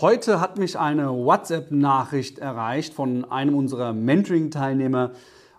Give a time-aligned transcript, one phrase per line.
[0.00, 5.10] Heute hat mich eine WhatsApp-Nachricht erreicht von einem unserer Mentoring-Teilnehmer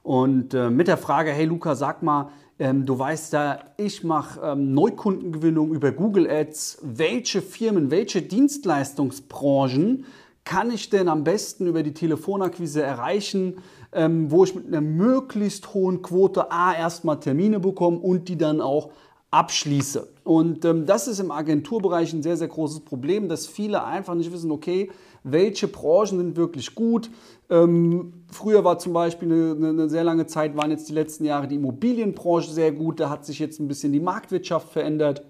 [0.01, 4.39] und äh, mit der Frage, hey Luca, sag mal, ähm, du weißt ja, ich mache
[4.39, 6.77] ähm, Neukundengewinnung über Google Ads.
[6.83, 10.05] Welche Firmen, welche Dienstleistungsbranchen
[10.45, 13.57] kann ich denn am besten über die Telefonakquise erreichen,
[13.91, 18.61] ähm, wo ich mit einer möglichst hohen Quote A erstmal Termine bekomme und die dann
[18.61, 18.91] auch
[19.31, 20.07] abschließe.
[20.23, 24.31] Und ähm, das ist im Agenturbereich ein sehr, sehr großes Problem, dass viele einfach nicht
[24.31, 24.89] wissen, okay,
[25.23, 27.09] welche Branchen sind wirklich gut.
[27.49, 31.47] Ähm, früher war zum Beispiel eine, eine, sehr lange Zeit, waren jetzt die letzten Jahre
[31.47, 32.99] die Immobilienbranche sehr gut.
[32.99, 35.23] Da hat sich jetzt ein bisschen die Marktwirtschaft verändert.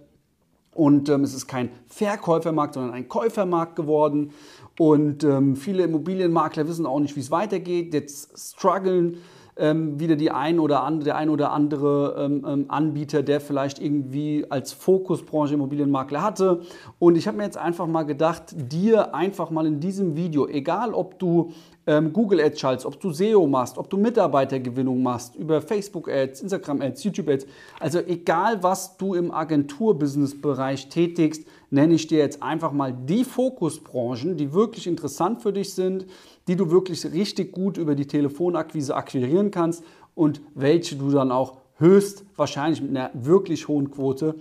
[0.73, 4.31] Und ähm, es ist kein Verkäufermarkt, sondern ein Käufermarkt geworden.
[4.77, 7.93] Und ähm, viele Immobilienmakler wissen auch nicht, wie es weitergeht.
[7.93, 9.17] Jetzt strugglen
[9.59, 13.79] ähm, wieder die ein oder andere, der ein oder andere ähm, ähm, Anbieter, der vielleicht
[13.79, 16.61] irgendwie als Fokusbranche Immobilienmakler hatte.
[16.97, 20.93] Und ich habe mir jetzt einfach mal gedacht, dir einfach mal in diesem Video, egal
[20.93, 21.51] ob du
[21.87, 26.41] ähm, Google Ads schaltest, ob du SEO machst, ob du Mitarbeitergewinnung machst, über Facebook Ads,
[26.41, 27.47] Instagram Ads, YouTube Ads,
[27.79, 34.37] also egal was du im Agenturbusiness-Bereich tätigst, nenne ich dir jetzt einfach mal die Fokusbranchen,
[34.37, 36.05] die wirklich interessant für dich sind,
[36.47, 39.83] die du wirklich richtig gut über die Telefonakquise akquirieren kannst
[40.15, 44.35] und welche du dann auch höchstwahrscheinlich mit einer wirklich hohen Quote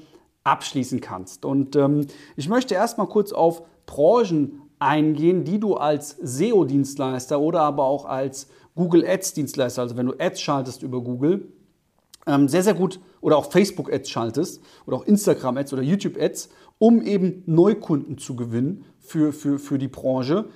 [0.44, 1.44] abschließen kannst.
[1.44, 7.84] Und ähm, ich möchte erstmal kurz auf Branchen eingehen, die du als SEO-Dienstleister oder aber
[7.84, 11.52] auch als Google Ads-Dienstleister, also wenn du Ads schaltest über Google,
[12.26, 17.42] ähm, sehr, sehr gut oder auch Facebook-Ads schaltest oder auch Instagram-Ads oder YouTube-Ads, um eben
[17.46, 20.46] Neukunden zu gewinnen für, für, für die Branche,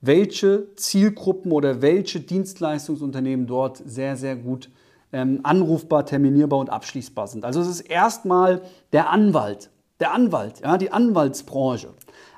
[0.00, 4.70] welche Zielgruppen oder welche Dienstleistungsunternehmen dort sehr, sehr gut
[5.12, 7.44] ähm, anrufbar, terminierbar und abschließbar sind.
[7.44, 11.90] Also es ist erstmal der Anwalt, der Anwalt, ja, die Anwaltsbranche.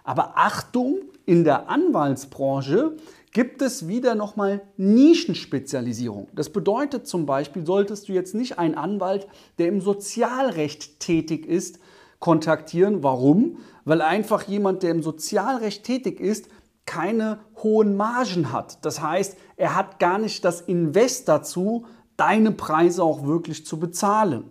[0.04, 0.96] Aber Achtung,
[1.26, 2.96] in der Anwaltsbranche
[3.32, 6.28] gibt es wieder nochmal Nischenspezialisierung.
[6.34, 9.26] Das bedeutet zum Beispiel, solltest du jetzt nicht einen Anwalt,
[9.58, 11.78] der im Sozialrecht tätig ist,
[12.22, 13.02] kontaktieren.
[13.02, 13.58] Warum?
[13.84, 16.48] Weil einfach jemand, der im Sozialrecht tätig ist,
[16.86, 18.84] keine hohen Margen hat.
[18.84, 21.84] Das heißt, er hat gar nicht das Invest dazu,
[22.16, 24.44] deine Preise auch wirklich zu bezahlen.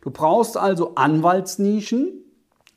[0.00, 2.24] Du brauchst also Anwaltsnischen,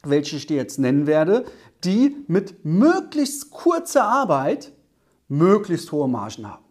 [0.03, 1.45] welche ich dir jetzt nennen werde,
[1.85, 4.73] die mit möglichst kurzer Arbeit
[5.29, 6.65] möglichst hohe Margen haben.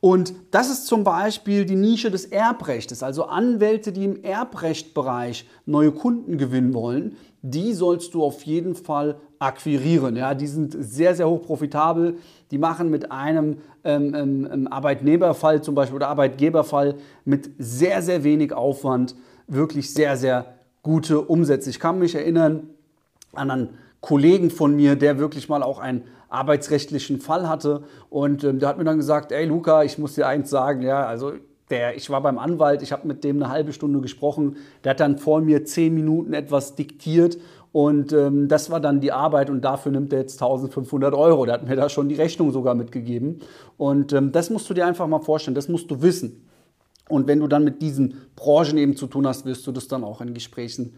[0.00, 5.90] Und das ist zum Beispiel die Nische des Erbrechtes, also Anwälte, die im Erbrechtbereich neue
[5.90, 10.16] Kunden gewinnen wollen, die sollst du auf jeden Fall akquirieren.
[10.16, 12.18] Ja, die sind sehr, sehr hoch profitabel.
[12.50, 18.24] Die machen mit einem ähm, ähm, ähm, Arbeitnehmerfall zum Beispiel oder Arbeitgeberfall mit sehr, sehr
[18.24, 19.14] wenig Aufwand
[19.46, 21.70] wirklich sehr, sehr gute Umsätze.
[21.70, 22.68] Ich kann mich erinnern
[23.32, 23.68] an einen
[24.00, 28.78] Kollegen von mir, der wirklich mal auch einen arbeitsrechtlichen Fall hatte und ähm, der hat
[28.78, 31.32] mir dann gesagt, ey Luca, ich muss dir eins sagen, ja, also
[31.70, 35.00] der, ich war beim Anwalt, ich habe mit dem eine halbe Stunde gesprochen, der hat
[35.00, 37.38] dann vor mir zehn Minuten etwas diktiert
[37.76, 41.44] und ähm, das war dann die Arbeit und dafür nimmt er jetzt 1500 Euro.
[41.44, 43.40] Der hat mir da schon die Rechnung sogar mitgegeben.
[43.76, 46.48] Und ähm, das musst du dir einfach mal vorstellen, das musst du wissen.
[47.10, 50.04] Und wenn du dann mit diesen Branchen eben zu tun hast, wirst du das dann
[50.04, 50.94] auch in Gesprächen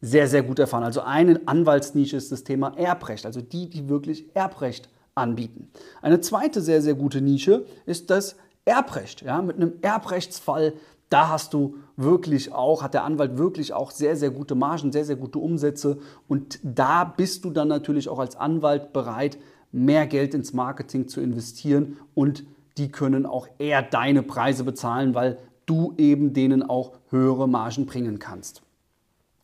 [0.00, 0.84] sehr, sehr gut erfahren.
[0.84, 5.70] Also eine Anwaltsnische ist das Thema Erbrecht, also die, die wirklich Erbrecht anbieten.
[6.00, 9.22] Eine zweite sehr, sehr gute Nische ist das Erbrecht.
[9.22, 10.74] Ja, mit einem Erbrechtsfall
[11.10, 15.04] da hast du wirklich auch, hat der Anwalt wirklich auch sehr, sehr gute Margen, sehr,
[15.04, 15.98] sehr gute Umsätze.
[16.28, 19.36] Und da bist du dann natürlich auch als Anwalt bereit,
[19.72, 22.44] mehr Geld ins Marketing zu investieren und
[22.78, 28.18] die können auch eher deine Preise bezahlen, weil du eben denen auch höhere Margen bringen
[28.18, 28.62] kannst.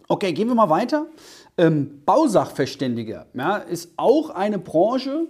[0.08, 1.06] Okay, gehen wir mal weiter.
[1.58, 5.26] Ähm, Bausachverständiger ja, ist auch eine Branche,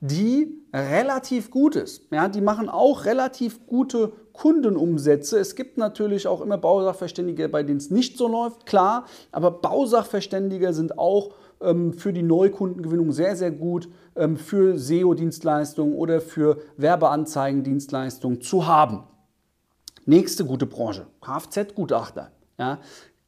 [0.00, 2.02] die relativ gut ist.
[2.12, 5.38] Ja, die machen auch relativ gute Kundenumsätze.
[5.38, 10.72] Es gibt natürlich auch immer Bausachverständige, bei denen es nicht so läuft, klar, aber Bausachverständige
[10.72, 18.40] sind auch ähm, für die Neukundengewinnung sehr, sehr gut ähm, für SEO-Dienstleistungen oder für Werbeanzeigendienstleistungen
[18.40, 19.04] zu haben.
[20.06, 22.30] Nächste gute Branche, Kfz-Gutachter.
[22.58, 22.78] Ja,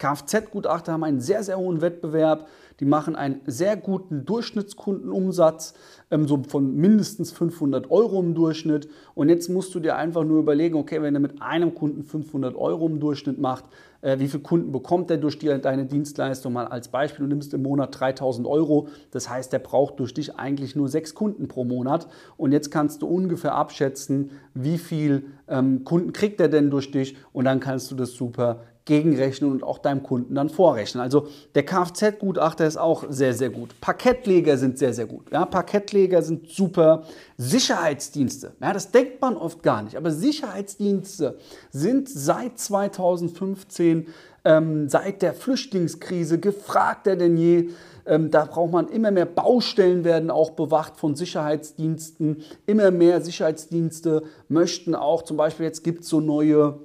[0.00, 2.48] Kfz-Gutachter haben einen sehr, sehr hohen Wettbewerb.
[2.80, 5.74] Die machen einen sehr guten Durchschnittskundenumsatz,
[6.10, 8.88] ähm, so von mindestens 500 Euro im Durchschnitt.
[9.14, 12.56] Und jetzt musst du dir einfach nur überlegen, okay, wenn er mit einem Kunden 500
[12.56, 13.66] Euro im Durchschnitt macht,
[14.00, 16.54] äh, wie viele Kunden bekommt er durch die, deine Dienstleistung?
[16.54, 18.88] Mal als Beispiel, du nimmst im Monat 3000 Euro.
[19.10, 22.08] Das heißt, er braucht durch dich eigentlich nur sechs Kunden pro Monat.
[22.38, 27.16] Und jetzt kannst du ungefähr abschätzen, wie viel ähm, Kunden kriegt er denn durch dich.
[27.34, 31.00] Und dann kannst du das super gegenrechnen und auch deinem Kunden dann vorrechnen.
[31.00, 33.80] Also der Kfz-Gutachter ist auch sehr, sehr gut.
[33.80, 35.30] Parkettleger sind sehr, sehr gut.
[35.30, 37.04] Ja, Parkettleger sind super.
[37.36, 41.38] Sicherheitsdienste, ja, das denkt man oft gar nicht, aber Sicherheitsdienste
[41.70, 44.08] sind seit 2015,
[44.44, 47.70] ähm, seit der Flüchtlingskrise gefragter denn je.
[48.06, 52.42] Ähm, da braucht man immer mehr Baustellen werden auch bewacht von Sicherheitsdiensten.
[52.66, 56.80] Immer mehr Sicherheitsdienste möchten auch, zum Beispiel jetzt gibt es so neue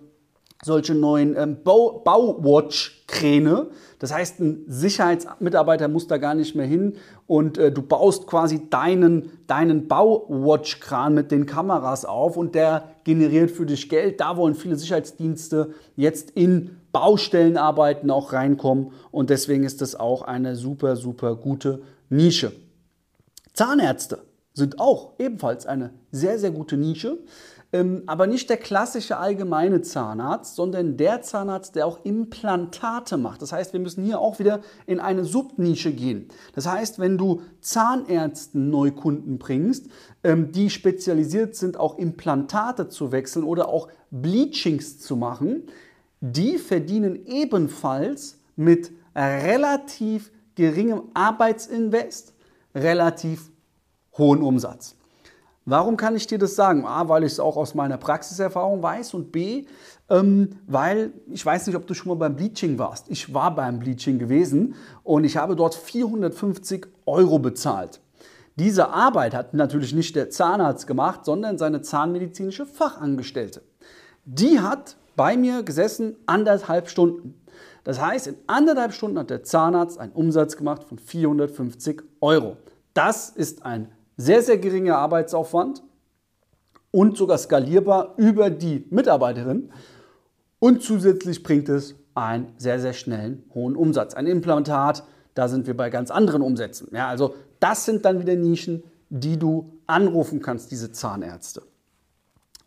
[0.65, 3.67] solche neuen ähm, Bauwatch-Kräne.
[3.99, 6.95] Das heißt, ein Sicherheitsmitarbeiter muss da gar nicht mehr hin
[7.27, 13.51] und äh, du baust quasi deinen, deinen Bauwatch-Kran mit den Kameras auf und der generiert
[13.51, 14.19] für dich Geld.
[14.19, 20.55] Da wollen viele Sicherheitsdienste jetzt in Baustellenarbeiten auch reinkommen und deswegen ist das auch eine
[20.55, 22.51] super, super gute Nische.
[23.53, 24.23] Zahnärzte
[24.53, 27.19] sind auch ebenfalls eine sehr, sehr gute Nische.
[27.75, 33.41] Ähm, aber nicht der klassische allgemeine Zahnarzt, sondern der Zahnarzt, der auch Implantate macht.
[33.41, 36.29] Das heißt, wir müssen hier auch wieder in eine Subnische gehen.
[36.53, 39.87] Das heißt, wenn du Zahnärzten Neukunden bringst,
[40.23, 45.63] ähm, die spezialisiert sind, auch Implantate zu wechseln oder auch Bleachings zu machen,
[46.21, 52.33] die verdienen ebenfalls mit relativ geringem Arbeitsinvest
[52.73, 53.51] relativ
[54.17, 54.95] hohen Umsatz.
[55.67, 56.85] Warum kann ich dir das sagen?
[56.85, 59.65] A, weil ich es auch aus meiner Praxiserfahrung weiß und B,
[60.09, 63.09] ähm, weil ich weiß nicht, ob du schon mal beim Bleaching warst.
[63.09, 67.99] Ich war beim Bleaching gewesen und ich habe dort 450 Euro bezahlt.
[68.57, 73.63] Diese Arbeit hat natürlich nicht der Zahnarzt gemacht, sondern seine zahnmedizinische Fachangestellte.
[74.23, 77.41] Die hat bei mir gesessen anderthalb Stunden.
[77.83, 82.57] Das heißt, in anderthalb Stunden hat der Zahnarzt einen Umsatz gemacht von 450 Euro.
[82.93, 85.83] Das ist ein sehr, sehr geringer Arbeitsaufwand
[86.91, 89.71] und sogar skalierbar über die Mitarbeiterin.
[90.59, 94.13] Und zusätzlich bringt es einen sehr, sehr schnellen hohen Umsatz.
[94.13, 95.03] Ein Implantat,
[95.33, 96.87] da sind wir bei ganz anderen Umsätzen.
[96.93, 101.61] Ja, also das sind dann wieder Nischen, die du anrufen kannst, diese Zahnärzte.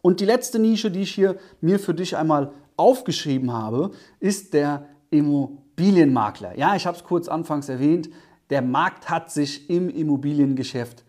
[0.03, 3.91] Und die letzte Nische, die ich hier mir für dich einmal aufgeschrieben habe,
[4.21, 6.57] ist der Immobilienmakler.
[6.57, 8.09] Ja, ich habe es kurz anfangs erwähnt.
[8.51, 11.05] Der Markt hat sich im Immobiliengeschäft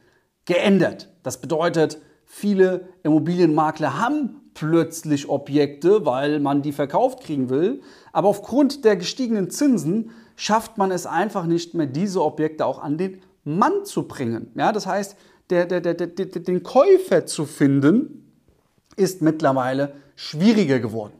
[0.49, 1.09] geändert.
[1.21, 7.81] Das bedeutet, viele Immobilienmakler haben plötzlich Objekte, weil man die verkauft kriegen will.
[8.11, 12.97] Aber aufgrund der gestiegenen Zinsen schafft man es einfach nicht mehr, diese Objekte auch an
[12.97, 14.51] den Mann zu bringen.
[14.55, 15.15] Ja, das heißt,
[15.51, 18.25] der, der, der, den Käufer zu finden,
[18.95, 21.13] ist mittlerweile schwieriger geworden.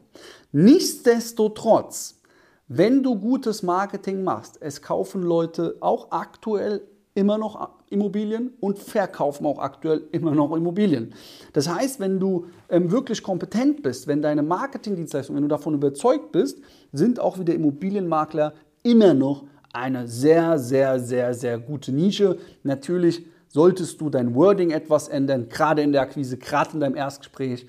[0.50, 2.20] Nichtsdestotrotz,
[2.66, 6.82] wenn du gutes Marketing machst, es kaufen Leute auch aktuell
[7.14, 11.12] immer noch Immobilien und verkaufen auch aktuell immer noch Immobilien.
[11.52, 16.32] Das heißt, wenn du ähm, wirklich kompetent bist, wenn deine Marketingdienstleistung, wenn du davon überzeugt
[16.32, 16.58] bist,
[16.92, 22.38] sind auch wieder Immobilienmakler immer noch eine sehr, sehr, sehr, sehr gute Nische.
[22.62, 27.66] Natürlich solltest du dein Wording etwas ändern, gerade in der Akquise, gerade in deinem Erstgespräch,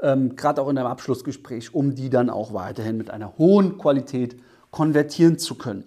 [0.00, 4.36] ähm, gerade auch in deinem Abschlussgespräch, um die dann auch weiterhin mit einer hohen Qualität
[4.70, 5.84] konvertieren zu können.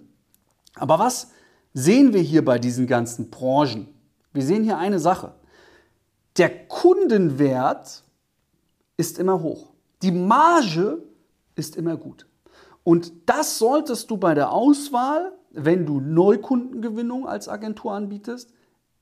[0.74, 1.32] Aber was
[1.74, 3.88] sehen wir hier bei diesen ganzen Branchen?
[4.32, 5.34] Wir sehen hier eine Sache.
[6.36, 8.04] Der Kundenwert
[8.96, 9.72] ist immer hoch.
[10.02, 11.02] Die Marge
[11.54, 12.26] ist immer gut.
[12.84, 18.52] Und das solltest du bei der Auswahl, wenn du Neukundengewinnung als Agentur anbietest,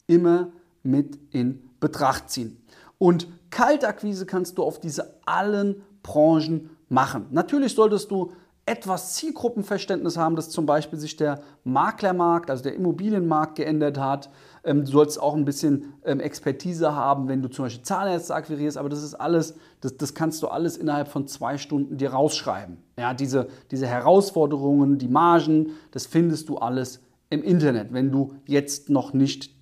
[0.07, 0.53] immer
[0.83, 2.63] mit in Betracht ziehen.
[2.99, 7.27] Und Kaltakquise kannst du auf diese allen Branchen machen.
[7.31, 8.33] Natürlich solltest du
[8.67, 14.29] etwas Zielgruppenverständnis haben, dass zum Beispiel sich der Maklermarkt, also der Immobilienmarkt geändert hat.
[14.65, 18.77] Ähm, du sollst auch ein bisschen ähm, Expertise haben, wenn du zum Beispiel Zahnärzte akquirierst,
[18.77, 22.79] aber das ist alles, das, das kannst du alles innerhalb von zwei Stunden dir rausschreiben.
[22.99, 28.91] Ja, diese, diese Herausforderungen, die Margen, das findest du alles im Internet, wenn du jetzt
[28.91, 29.55] noch nicht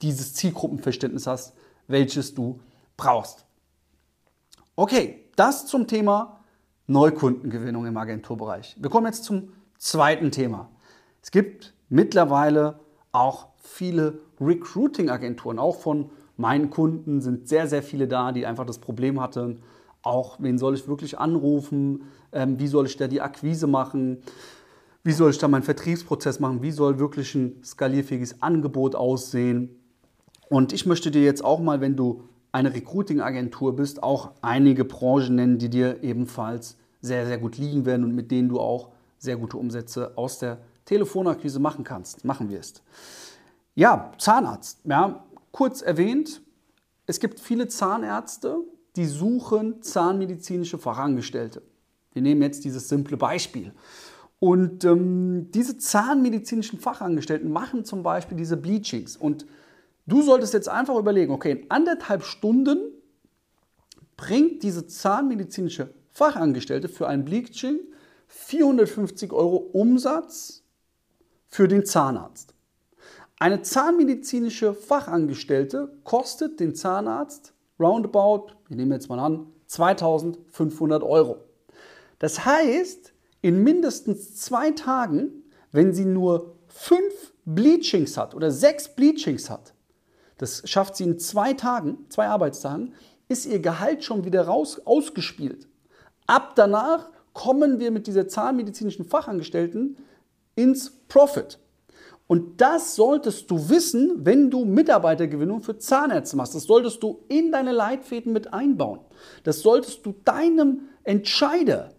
[0.00, 1.54] dieses Zielgruppenverständnis hast,
[1.88, 2.60] welches du
[2.96, 3.46] brauchst.
[4.76, 6.35] Okay, das zum Thema
[6.86, 8.76] Neukundengewinnung im Agenturbereich.
[8.78, 10.70] Wir kommen jetzt zum zweiten Thema.
[11.22, 12.80] Es gibt mittlerweile
[13.12, 18.78] auch viele Recruiting-Agenturen, auch von meinen Kunden sind sehr, sehr viele da, die einfach das
[18.78, 19.62] Problem hatten,
[20.02, 22.02] auch wen soll ich wirklich anrufen,
[22.32, 24.18] ähm, wie soll ich da die Akquise machen,
[25.02, 29.80] wie soll ich da meinen Vertriebsprozess machen, wie soll wirklich ein skalierfähiges Angebot aussehen.
[30.48, 32.22] Und ich möchte dir jetzt auch mal, wenn du
[32.56, 38.02] eine Recruiting-Agentur bist, auch einige Branchen nennen, die dir ebenfalls sehr, sehr gut liegen werden
[38.02, 42.24] und mit denen du auch sehr gute Umsätze aus der Telefonakquise machen kannst.
[42.24, 42.72] Machen wir es.
[43.74, 44.80] Ja, Zahnarzt.
[44.84, 46.40] Ja, kurz erwähnt,
[47.04, 48.56] es gibt viele Zahnärzte,
[48.96, 51.60] die suchen zahnmedizinische Fachangestellte.
[52.14, 53.72] Wir nehmen jetzt dieses simple Beispiel.
[54.38, 59.14] Und ähm, diese zahnmedizinischen Fachangestellten machen zum Beispiel diese Bleachings.
[59.18, 59.44] Und
[60.06, 62.78] du solltest jetzt einfach überlegen, okay, in anderthalb Stunden
[64.16, 67.80] bringt diese zahnmedizinische Fachangestellte für ein Bleaching
[68.28, 70.64] 450 Euro Umsatz
[71.46, 72.54] für den Zahnarzt.
[73.38, 81.44] Eine zahnmedizinische Fachangestellte kostet den Zahnarzt roundabout, wir nehmen jetzt mal an, 2500 Euro.
[82.18, 89.50] Das heißt, in mindestens zwei Tagen, wenn sie nur fünf Bleachings hat oder sechs Bleachings
[89.50, 89.74] hat,
[90.38, 92.94] das schafft sie in zwei Tagen, zwei Arbeitstagen,
[93.28, 95.68] ist ihr Gehalt schon wieder raus, ausgespielt.
[96.26, 99.96] Ab danach kommen wir mit dieser zahnmedizinischen Fachangestellten
[100.54, 101.58] ins Profit.
[102.28, 106.54] Und das solltest du wissen, wenn du Mitarbeitergewinnung für Zahnärzte machst.
[106.54, 109.00] Das solltest du in deine Leitfäden mit einbauen.
[109.44, 111.90] Das solltest du deinem Entscheider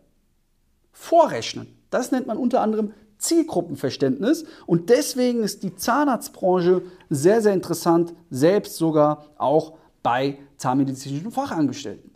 [0.91, 1.77] vorrechnen.
[1.89, 8.77] Das nennt man unter anderem Zielgruppenverständnis und deswegen ist die Zahnarztbranche sehr, sehr interessant, selbst
[8.77, 12.11] sogar auch bei zahnmedizinischen Fachangestellten,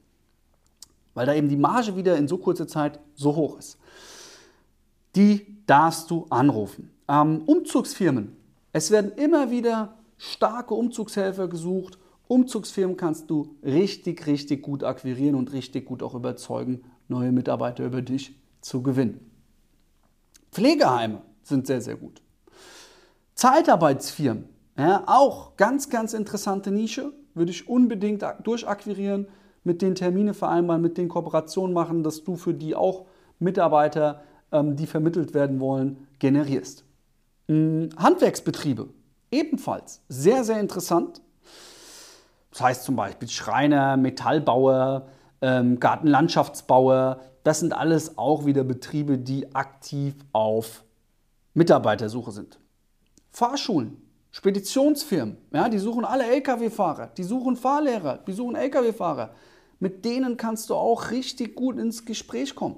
[1.13, 3.77] weil da eben die Marge wieder in so kurzer Zeit so hoch ist.
[5.15, 6.91] Die darfst du anrufen.
[7.07, 8.35] Ähm, Umzugsfirmen.
[8.71, 11.97] Es werden immer wieder starke Umzugshelfer gesucht.
[12.27, 18.01] Umzugsfirmen kannst du richtig, richtig gut akquirieren und richtig gut auch überzeugen, neue Mitarbeiter über
[18.01, 19.30] dich zu gewinnen.
[20.51, 22.21] Pflegeheime sind sehr, sehr gut.
[23.35, 29.27] Zeitarbeitsfirmen, ja, auch ganz, ganz interessante Nische, würde ich unbedingt durchakquirieren,
[29.63, 33.05] mit den Termine vereinbaren, mit den Kooperationen machen, dass du für die auch
[33.39, 36.83] Mitarbeiter, ähm, die vermittelt werden wollen, generierst.
[37.47, 38.89] Hm, Handwerksbetriebe,
[39.29, 41.21] ebenfalls sehr, sehr interessant.
[42.51, 45.07] Das heißt zum Beispiel Schreiner, Metallbauer,
[45.41, 50.83] ähm, Gartenlandschaftsbauer, das sind alles auch wieder Betriebe, die aktiv auf
[51.53, 52.59] Mitarbeitersuche sind.
[53.31, 59.33] Fahrschulen, Speditionsfirmen, ja, die suchen alle Lkw-Fahrer, die suchen Fahrlehrer, die suchen Lkw-Fahrer.
[59.79, 62.77] Mit denen kannst du auch richtig gut ins Gespräch kommen.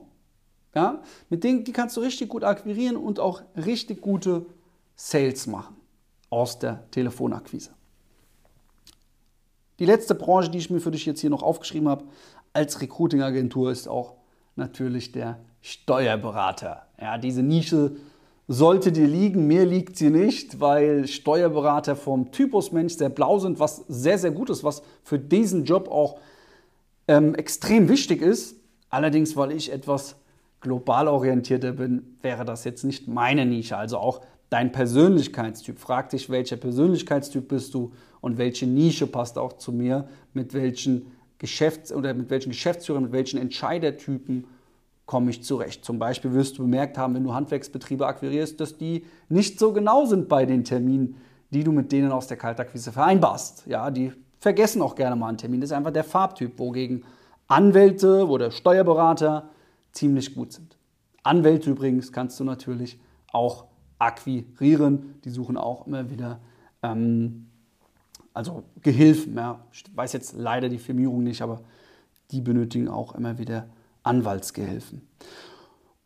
[0.76, 4.48] Ja, mit denen die kannst du richtig gut akquirieren und auch richtig gute
[4.96, 5.76] Sales machen
[6.32, 7.72] aus der Telefonakquise.
[9.78, 12.06] Die letzte Branche, die ich mir für dich jetzt hier noch aufgeschrieben habe,
[12.54, 14.16] als Recruiting-Agentur ist auch
[14.56, 16.88] natürlich der Steuerberater.
[17.00, 17.96] Ja, diese Nische
[18.48, 23.60] sollte dir liegen, mir liegt sie nicht, weil Steuerberater vom Typus Mensch sehr blau sind,
[23.60, 26.20] was sehr, sehr gut ist, was für diesen Job auch
[27.08, 28.58] ähm, extrem wichtig ist.
[28.90, 30.18] Allerdings, weil ich etwas
[30.62, 33.78] global orientierter bin, wäre das jetzt nicht meine Nische.
[33.78, 35.80] Also auch dein Persönlichkeitstyp.
[35.80, 37.92] Frag dich, welcher Persönlichkeitstyp bist du
[38.22, 41.12] und welche Nische passt auch zu mir, mit welchen
[41.44, 44.48] Geschäfts- oder mit welchen Geschäftsführern, mit welchen Entscheidertypen
[45.06, 45.84] komme ich zurecht.
[45.84, 50.06] Zum Beispiel wirst du bemerkt haben, wenn du Handwerksbetriebe akquirierst, dass die nicht so genau
[50.06, 51.18] sind bei den Terminen,
[51.52, 53.68] die du mit denen aus der Kaltakquise vereinbarst.
[53.68, 55.60] Ja, die vergessen auch gerne mal einen Termin.
[55.60, 57.04] Das ist einfach der Farbtyp, wogegen
[57.50, 59.50] Anwälte oder Steuerberater
[59.92, 60.78] ziemlich gut sind.
[61.24, 62.98] Anwälte übrigens kannst du natürlich
[63.34, 63.66] auch
[64.00, 65.16] akquirieren.
[65.26, 66.40] Die suchen auch immer wieder
[66.82, 67.50] ähm,
[68.34, 69.36] also Gehilfen.
[69.36, 69.66] Ja.
[69.72, 71.62] Ich weiß jetzt leider die Firmierung nicht, aber
[72.32, 73.68] die benötigen auch immer wieder
[74.04, 75.02] Anwaltsgehilfen.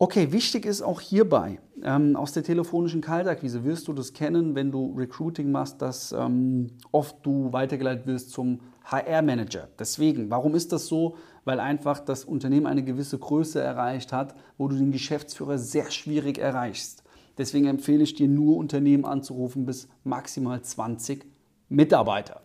[0.00, 4.70] Okay, wichtig ist auch hierbei, ähm, aus der telefonischen Kaltakquise wirst du das kennen, wenn
[4.70, 9.68] du Recruiting machst, dass ähm, oft du weitergeleitet wirst zum HR-Manager.
[9.76, 11.16] Deswegen, warum ist das so?
[11.44, 16.38] Weil einfach das Unternehmen eine gewisse Größe erreicht hat, wo du den Geschäftsführer sehr schwierig
[16.38, 17.02] erreichst.
[17.36, 21.26] Deswegen empfehle ich dir nur Unternehmen anzurufen bis maximal 20
[21.68, 22.42] Mitarbeiter.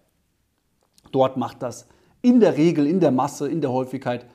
[1.12, 1.88] Dort macht das
[2.22, 4.26] in der Regel, in der Masse, in der Häufigkeit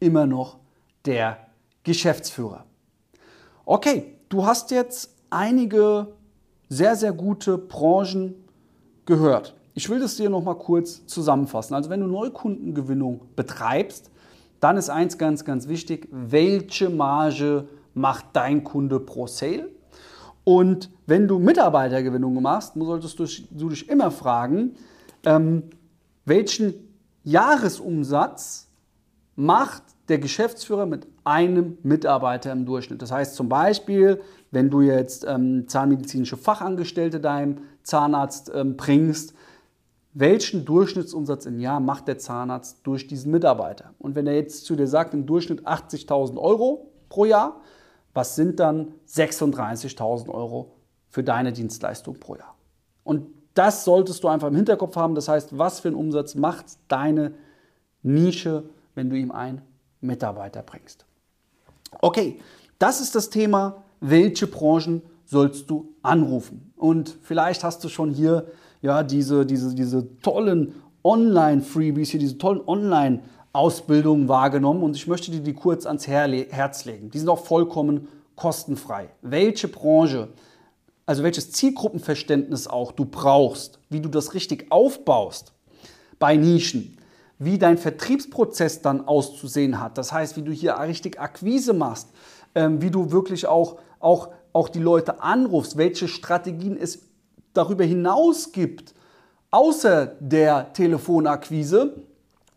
[0.00, 0.58] immer noch
[1.04, 1.38] der
[1.84, 2.64] Geschäftsführer.
[3.64, 6.08] Okay, du hast jetzt einige
[6.68, 8.34] sehr, sehr gute Branchen
[9.04, 9.54] gehört.
[9.74, 11.74] Ich will das dir noch mal kurz zusammenfassen.
[11.74, 14.10] Also wenn du Neukundengewinnung betreibst,
[14.60, 19.68] dann ist eins ganz, ganz wichtig, welche Marge macht dein Kunde pro Sale?
[20.44, 24.74] Und wenn du Mitarbeitergewinnung machst, solltest du, du dich immer fragen,
[25.24, 25.64] ähm,
[26.24, 26.74] welchen
[27.24, 28.68] Jahresumsatz
[29.36, 33.00] macht der Geschäftsführer mit einem Mitarbeiter im Durchschnitt.
[33.00, 34.20] Das heißt zum Beispiel,
[34.50, 39.34] wenn du jetzt ähm, zahnmedizinische Fachangestellte deinem Zahnarzt ähm, bringst,
[40.14, 43.94] welchen Durchschnittsumsatz im Jahr macht der Zahnarzt durch diesen Mitarbeiter?
[43.98, 47.61] Und wenn er jetzt zu dir sagt, im Durchschnitt 80.000 Euro pro Jahr,
[48.14, 50.72] was sind dann 36.000 Euro
[51.08, 52.54] für deine Dienstleistung pro Jahr?
[53.04, 55.14] Und das solltest du einfach im Hinterkopf haben.
[55.14, 57.34] Das heißt, was für einen Umsatz macht deine
[58.02, 58.64] Nische,
[58.94, 59.62] wenn du ihm einen
[60.00, 61.04] Mitarbeiter bringst?
[62.00, 62.40] Okay,
[62.78, 66.72] das ist das Thema, welche Branchen sollst du anrufen?
[66.76, 68.46] Und vielleicht hast du schon hier
[68.80, 72.62] ja, diese, diese, diese tollen Online-Freebies, hier diese tollen
[73.54, 77.10] Online-Ausbildungen wahrgenommen und ich möchte dir die kurz ans Herz legen.
[77.10, 79.10] Die sind auch vollkommen kostenfrei.
[79.20, 80.28] Welche Branche,
[81.06, 85.52] also welches Zielgruppenverständnis auch du brauchst, wie du das richtig aufbaust
[86.18, 86.96] bei Nischen,
[87.38, 89.98] wie dein Vertriebsprozess dann auszusehen hat.
[89.98, 92.08] Das heißt, wie du hier richtig Akquise machst,
[92.54, 97.00] ähm, wie du wirklich auch, auch, auch die Leute anrufst, welche Strategien es
[97.52, 98.94] darüber hinaus gibt,
[99.50, 101.96] außer der Telefonakquise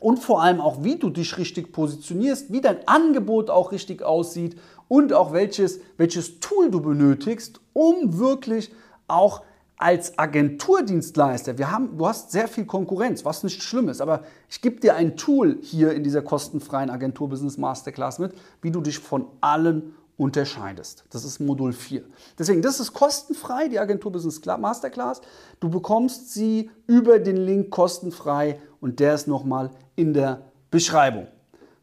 [0.05, 4.55] und vor allem auch, wie du dich richtig positionierst, wie dein Angebot auch richtig aussieht
[4.87, 8.71] und auch welches, welches Tool du benötigst, um wirklich
[9.07, 9.41] auch
[9.77, 14.61] als Agenturdienstleister, wir haben, du hast sehr viel Konkurrenz, was nicht schlimm ist, aber ich
[14.61, 19.25] gebe dir ein Tool hier in dieser kostenfreien Agentur-Business Masterclass mit, wie du dich von
[19.41, 21.03] allen unterscheidest.
[21.09, 22.03] Das ist Modul 4.
[22.37, 25.21] Deswegen, das ist kostenfrei, die Agentur Business Masterclass.
[25.59, 30.41] Du bekommst sie über den Link kostenfrei und der ist nochmal in der
[30.71, 31.27] Beschreibung.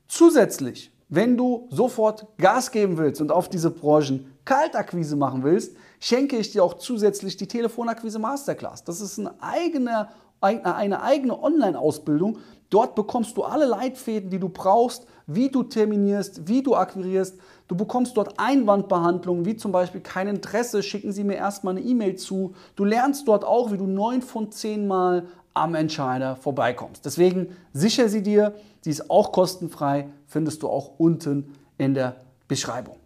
[0.09, 6.39] Zusätzlich wenn du sofort Gas geben willst und auf diese Branchen Kaltakquise machen willst, schenke
[6.39, 8.83] ich dir auch zusätzlich die Telefonakquise Masterclass.
[8.83, 10.09] Das ist eine eigene,
[10.41, 12.39] eine eigene Online-Ausbildung.
[12.71, 17.39] Dort bekommst du alle Leitfäden, die du brauchst, wie du terminierst, wie du akquirierst.
[17.73, 22.17] Du bekommst dort Einwandbehandlungen, wie zum Beispiel kein Interesse, schicken Sie mir erstmal eine E-Mail
[22.17, 22.53] zu.
[22.77, 27.03] Du lernst dort auch, wie du neun von zehn Mal am Entscheider vorbeikommst.
[27.07, 32.97] Deswegen sicher sie dir, sie ist auch kostenfrei, findest du auch unten in der Beschreibung.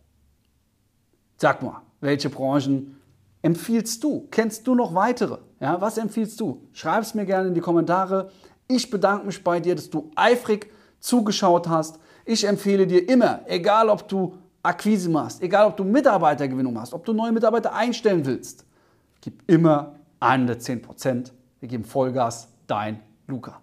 [1.36, 3.00] Sag mal, welche Branchen
[3.42, 4.26] empfiehlst du?
[4.32, 5.38] Kennst du noch weitere?
[5.60, 6.66] Ja, was empfiehlst du?
[6.72, 8.32] Schreib es mir gerne in die Kommentare.
[8.66, 12.00] Ich bedanke mich bei dir, dass du eifrig zugeschaut hast.
[12.24, 14.34] Ich empfehle dir immer, egal ob du
[14.66, 18.64] Akquise machst, egal ob du Mitarbeitergewinnung machst, ob du neue Mitarbeiter einstellen willst,
[19.20, 23.60] gib immer 110 Prozent wir geben Vollgas, dein Luca.